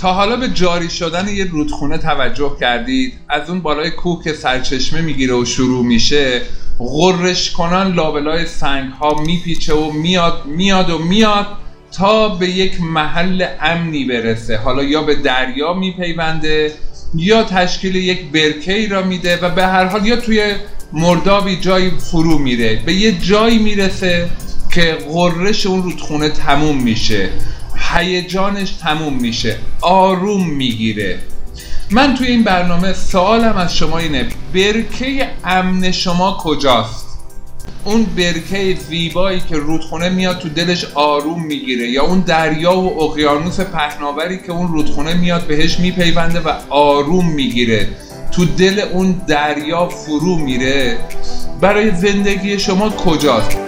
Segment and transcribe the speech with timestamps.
[0.00, 5.00] تا حالا به جاری شدن یه رودخونه توجه کردید؟ از اون بالای کوه که سرچشمه
[5.00, 6.42] می‌گیره و شروع میشه
[6.78, 11.46] غرش کنان لابلای سنگ ها میپیچه و میاد میاد و میاد
[11.92, 14.56] تا به یک محل امنی برسه.
[14.56, 16.72] حالا یا به دریا میپیونده
[17.14, 20.54] یا تشکیل یک برکه را میده و به هر حال یا توی
[20.92, 22.82] مردابی جایی فرو میره.
[22.86, 24.30] به یه جایی می‌رسه
[24.70, 27.30] که غرش اون رودخونه تموم میشه.
[27.94, 31.18] هیجانش تموم میشه آروم می‌گیره.
[31.90, 37.08] من توی این برنامه سوالم از شما اینه برکه امن شما کجاست؟
[37.84, 43.60] اون برکه زیبایی که رودخونه میاد تو دلش آروم می‌گیره یا اون دریا و اقیانوس
[43.60, 47.88] پهناوری که اون رودخونه میاد بهش میپیونده و آروم می‌گیره.
[48.32, 50.98] تو دل اون دریا فرو میره.
[51.60, 53.58] برای زندگی شما کجاست؟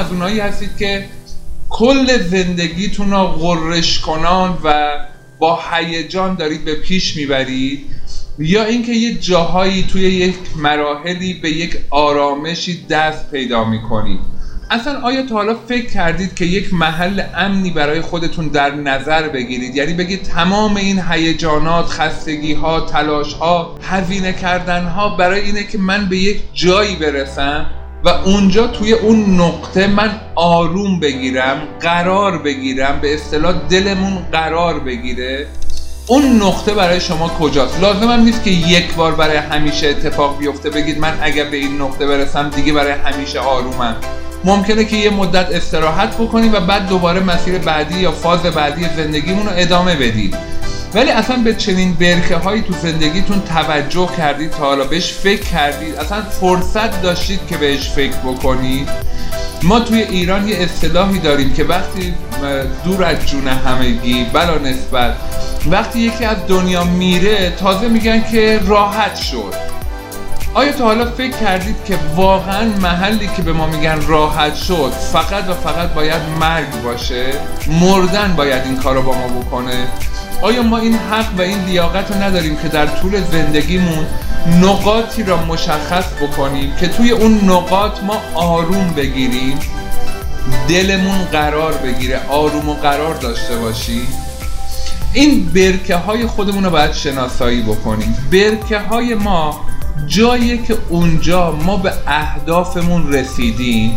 [0.00, 1.04] از اونایی هستید که
[1.68, 4.96] کل زندگیتون را غرش کنان و
[5.38, 7.86] با هیجان دارید به پیش می‌برید
[8.38, 14.20] یا اینکه یه جاهایی توی یک مراحلی به یک آرامشی دست پیدا می‌کنید.
[14.70, 19.76] اصلا آیا تا حالا فکر کردید که یک محل امنی برای خودتون در نظر بگیرید؟
[19.76, 25.78] یعنی بگید تمام این هیجانات خستگی ها تلاش ها هزینه کردن ها برای اینه که
[25.78, 27.66] من به یک جایی برسم؟
[28.04, 35.46] و اونجا توی اون نقطه من آروم بگیرم قرار بگیرم به اصطلاح دلمون قرار بگیره.
[36.06, 40.70] اون نقطه برای شما کجاست؟ لازم هم نیست که یک بار برای همیشه اتفاق بیفته
[40.70, 43.96] بگید من اگر به این نقطه برسم دیگه برای همیشه آرومم.
[44.44, 49.46] ممکنه که یه مدت استراحت بکنید و بعد دوباره مسیر بعدی یا فاز بعدی زندگیمون
[49.46, 50.36] رو ادامه بدید
[50.94, 55.96] ولی اصلا به چنین برکه هایی تو زندگیتون توجه کردید تا حالا بهش فکر کردید؟
[55.96, 58.88] اصلا فرصت داشتید که بهش فکر بکنید؟
[59.62, 62.14] ما توی ایران یه اصطلاحی داریم که وقتی
[62.84, 65.16] دور از جون همگی بلا نسبت
[65.70, 69.54] وقتی یکی از دنیا میره تازه میگن که راحت شد.
[70.54, 75.48] آیا تا حالا فکر کردید که واقعا محلی که به ما میگن راحت شد فقط
[75.48, 77.26] و فقط باید مرگ باشه؟
[77.80, 79.86] مردن باید این کار رو با ما بکنه؟
[80.42, 84.06] آیا ما این حق و این لیاقت رو نداریم که در طول زندگیمون
[84.62, 89.58] نقاطی را مشخص بکنیم که توی اون نقاط ما آروم بگیریم؟
[90.68, 94.06] دلمون قرار بگیره آروم و قرار داشته باشیم.
[95.12, 98.16] این برکه های خودمون رو باید شناسایی بکنیم.
[98.32, 99.60] برکه های ما
[100.06, 103.96] جاییه که اونجا ما به اهدافمون رسیدیم.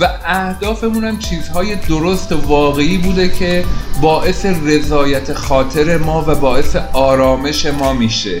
[0.00, 3.64] و اهدافمون هم چیزهای درست و واقعی بوده که
[4.02, 8.40] باعث رضایت خاطر ما و باعث آرامش ما میشه.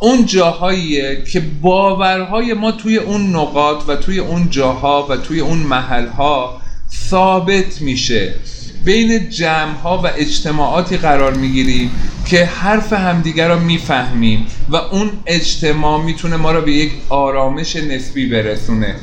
[0.00, 5.58] اون جاهاییه که باورهای ما توی اون نقاط و توی اون جاها و توی اون
[5.58, 6.60] محلها
[7.10, 8.34] ثابت میشه.
[8.84, 11.90] بین جمعها و اجتماعاتی قرار می‌گیریم
[12.26, 18.26] که حرف همدیگر را می‌فهمیم و اون اجتماع می‌تونه ما را به یک آرامش نسبی
[18.26, 18.94] برسونه.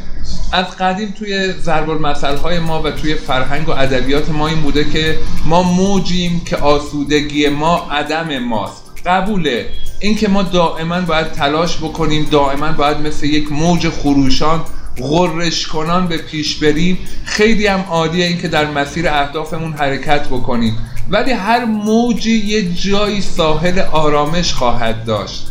[0.55, 2.05] از قدیم توی ضرب
[2.43, 7.49] های ما و توی فرهنگ و ادبیات ما این بوده که ما موجیم که آسودگی
[7.49, 8.83] ما عدم ماست.
[9.05, 9.69] قبوله.
[9.99, 14.61] اینکه ما دائما باید تلاش بکنیم دائما باید مثل یک موج خروشان
[14.97, 16.97] غرش کنان به پیش بریم.
[17.25, 20.77] خیلی هم عالیه اینکه در مسیر اهدافمون حرکت بکنیم.
[21.09, 25.47] ولی هر موجی یه جایی ساحل آرامش خواهد داشت.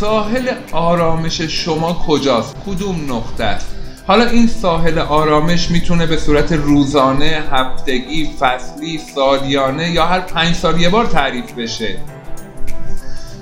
[0.00, 3.75] ساحل آرامش شما کجاست؟ کدوم نقطه است؟
[4.06, 10.80] حالا این ساحل آرامش می‌تونه به صورت روزانه، هفتگی، فصلی، سالیانه یا هر پنج سال
[10.80, 11.96] یه بار تعریف بشه.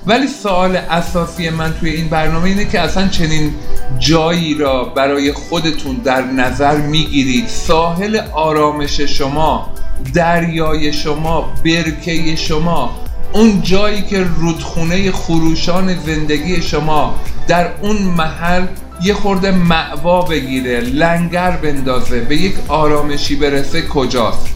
[0.05, 3.53] ولی سوال اساسی من توی این برنامه اینه که اصلا چنین
[3.99, 7.47] جایی را برای خودتون در نظر می‌گیرید.
[7.47, 9.73] ساحل آرامش شما
[10.13, 12.95] دریای شما برکه شما
[13.33, 17.15] اون جایی که رودخونه خروشان زندگی شما
[17.47, 18.65] در اون محل
[19.01, 24.47] یه خورده معوا بگیره لنگر بندازه به یک آرامشی برسه کجاست؟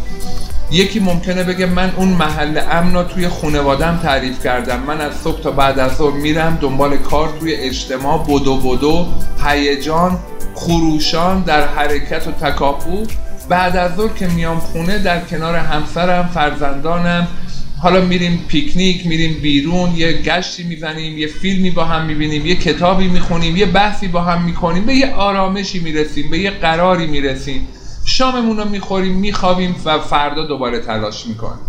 [0.72, 4.80] یکی ممکنه بگه من اون محل امن توی خانوادم تعریف کردم.
[4.80, 9.08] من از صبح تا بعد از ظهر میرم دنبال کار توی اجتماع بدو بدو
[9.46, 10.20] هیجان
[10.56, 13.06] خروشان در حرکت و تکاپو.
[13.50, 17.28] بعد از ظهر که میام خونه در کنار همسرم فرزندانم
[17.82, 23.08] حالا میریم پیکنیک میریم بیرون یه گشتی می‌زنیم یه فیلمی با هم می‌بینیم یه کتابی
[23.08, 27.68] می‌خونیم یه بحثی با هم می‌کنیم به یه آرامشی می‌رسیم به یه قراری می‌رسیم.
[28.06, 31.60] شاممون رو می‌خوریم میخوابیم و فردا دوباره تلاش می‌کنیم.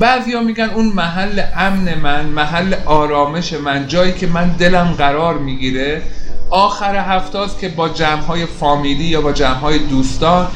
[0.00, 6.02] بعضیا میگن اون محل امن من محل آرامش من جایی که من دلم قرار می‌گیره
[6.50, 10.48] آخر هفته که با جمعهای فامیلی یا با جمعهای دوستان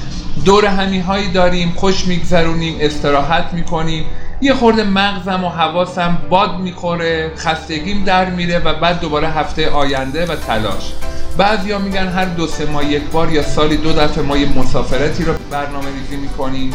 [0.45, 4.05] دور همی هایی داریم خوش میگذرونیم استراحت می‌کنیم.
[4.43, 10.27] یه خورده مغزم و حواسم باد می‌خوره خستگیم در میره و بعد دوباره هفته آینده
[10.27, 10.93] و تلاش.
[11.37, 15.25] بعضیا میگن هر دو سه ماه یک بار یا سالی دو دفعه ما یه مسافرتی
[15.25, 16.75] رو برنامه ریزی می‌کنیم.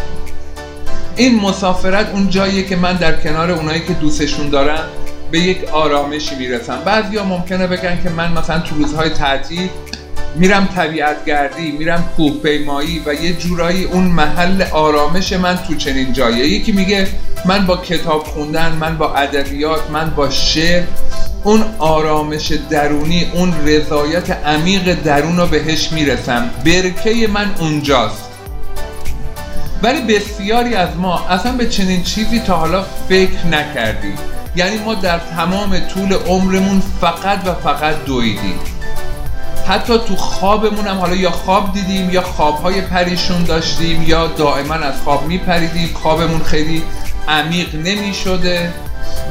[1.16, 4.84] این مسافرت اون جاییه که من در کنار اونایی که دوستشون دارم
[5.32, 6.78] به یک آرامشی می‌رسم.
[6.86, 9.70] بعضیا ممکنه بگن که من مثلا تو روزهای تعطیل
[10.36, 16.14] میرم طبیعت گردی میرم کوه پیمایی و یه جورایی اون محل آرامش من تو چنین
[16.14, 16.48] جاییه.
[16.48, 17.08] یکی میگه
[17.48, 20.84] من با کتاب خوندن من با ادبیات من با شعر
[21.44, 26.50] اون آرامش درونی اون رضایت عمیق درون رو بهش می‌رسم.
[26.66, 28.30] برکه من اونجاست.
[29.84, 34.18] ولی بسیاری از ما اصلا به چنین چیزی تا حالا فکر نکردیم.
[34.56, 38.60] یعنی ما در تمام طول عمرمون فقط و فقط دویدیم.
[39.68, 45.02] حتی تو خوابمون هم حالا یا خواب دیدیم یا خوابهای پریشون داشتیم یا دائما از
[45.04, 45.90] خواب میپریدیم.
[45.94, 46.84] خوابمون خیلی
[47.28, 48.74] عمیق نمی شده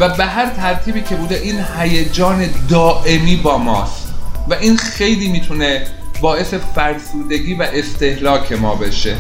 [0.01, 4.15] و به هر ترتیبی که بوده این هیجان دائمی با ماست
[4.49, 5.87] و این خیلی می‌تونه
[6.21, 9.17] باعث فرسودگی و استهلاک ما بشه.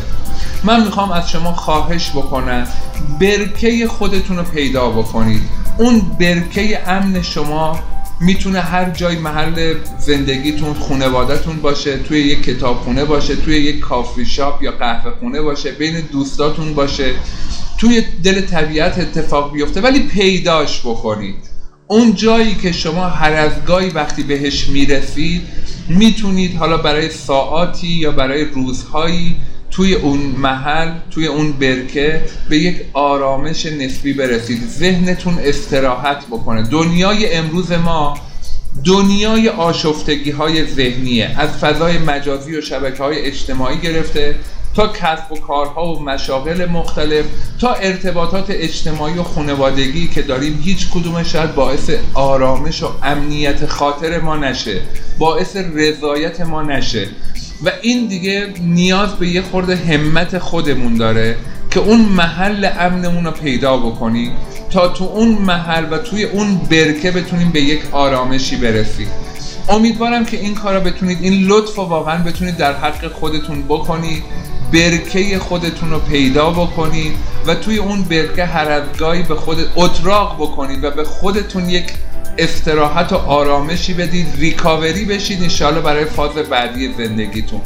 [0.64, 2.66] من می‌خوام از شما خواهش بکنم
[3.20, 5.42] برکه خودتون رو پیدا بکنید.
[5.78, 7.78] اون برکه امن شما
[8.20, 14.62] می‌تونه هر جای محل زندگیتون خونوادتون باشه توی یک کتابخونه باشه توی یک کافی شاپ
[14.62, 17.14] یا قهوه خونه باشه بین دوستاتون باشه
[17.78, 21.54] توی دل طبیعت اتفاق بیفته ولی پیداش بکنید.
[21.88, 25.42] اون جایی که شما هر از گاهی وقتی بهش می‌رسید
[25.88, 29.36] می‌تونید حالا برای ساعاتی یا برای روزهایی
[29.76, 34.62] توی اون محل توی اون برکه به یک آرامش نسبی برسید.
[34.68, 36.62] ذهنتون استراحت بکنه.
[36.62, 38.14] دنیای امروز ما
[38.84, 41.34] دنیای آشفتگی های ذهنیه.
[41.38, 44.34] از فضای مجازی و شبکه های اجتماعی گرفته
[44.74, 47.24] تا کسب و کارها و مشاغل مختلف
[47.60, 54.20] تا ارتباطات اجتماعی و خانوادگی که داریم هیچ کدوم شاید باعث آرامش و امنیت خاطر
[54.20, 54.80] ما نشه
[55.18, 57.08] باعث رضایت ما نشه.
[57.64, 61.36] و این دیگه نیاز به یه خورده همت خودمون داره
[61.70, 64.32] که اون محل امنمون رو پیدا بکنیم
[64.70, 69.08] تا تو اون محل و توی اون برکه بتونیم به یک آرامشی برسیم.
[69.68, 74.22] امیدوارم که این کارا بتونید این لطف واقعا بتونید در حق خودتون بکنید
[74.72, 77.12] برکه خودتون رو پیدا بکنید
[77.46, 78.80] و توی اون برکه هر
[79.28, 81.84] به خود اتراق بکنید و به خودتون یک
[82.38, 87.60] استراحت و آرامشی بدید ریکاوری بشید انشالله برای فاز بعدی زندگیتون.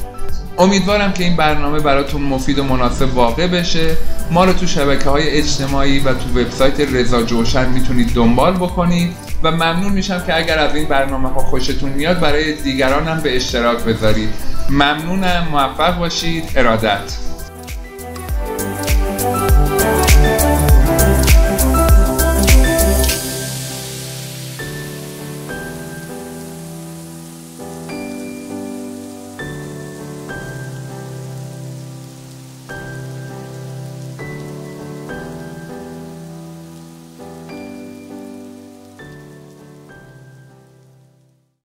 [0.58, 3.96] امیدوارم که این برنامه براتون مفید و مناسب واقع بشه.
[4.30, 9.12] ما رو تو شبکه های اجتماعی و تو وبسایت رضا جوشن می‌تونید دنبال بکنید
[9.42, 13.36] و ممنون میشم که اگر از این برنامه ها خوشتون میاد برای دیگران هم به
[13.36, 14.28] اشتراک بذارید.
[14.70, 16.44] ممنونم موفق باشید.
[16.56, 17.27] ارادت.